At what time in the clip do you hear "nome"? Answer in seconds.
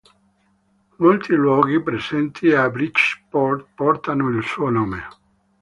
4.71-5.03